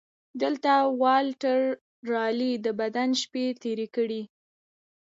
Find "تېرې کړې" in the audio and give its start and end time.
3.61-4.21